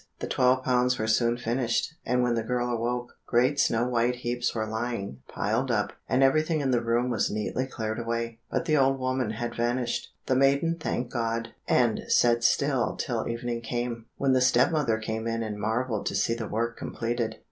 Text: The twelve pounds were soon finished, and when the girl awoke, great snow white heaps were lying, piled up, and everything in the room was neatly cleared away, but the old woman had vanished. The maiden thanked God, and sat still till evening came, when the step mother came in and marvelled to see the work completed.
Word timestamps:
The 0.17 0.25
twelve 0.25 0.63
pounds 0.63 0.97
were 0.97 1.05
soon 1.05 1.37
finished, 1.37 1.93
and 2.07 2.23
when 2.23 2.33
the 2.33 2.41
girl 2.41 2.71
awoke, 2.71 3.19
great 3.27 3.59
snow 3.59 3.87
white 3.87 4.15
heaps 4.15 4.55
were 4.55 4.65
lying, 4.65 5.19
piled 5.27 5.69
up, 5.69 5.93
and 6.09 6.23
everything 6.23 6.59
in 6.59 6.71
the 6.71 6.81
room 6.81 7.11
was 7.11 7.29
neatly 7.29 7.67
cleared 7.67 7.99
away, 7.99 8.39
but 8.49 8.65
the 8.65 8.75
old 8.77 8.97
woman 8.97 9.29
had 9.29 9.53
vanished. 9.53 10.09
The 10.25 10.35
maiden 10.35 10.77
thanked 10.79 11.11
God, 11.13 11.49
and 11.67 11.99
sat 12.07 12.43
still 12.43 12.95
till 12.95 13.27
evening 13.27 13.61
came, 13.61 14.07
when 14.17 14.33
the 14.33 14.41
step 14.41 14.71
mother 14.71 14.97
came 14.97 15.27
in 15.27 15.43
and 15.43 15.59
marvelled 15.59 16.07
to 16.07 16.15
see 16.15 16.33
the 16.33 16.47
work 16.47 16.77
completed. 16.77 17.35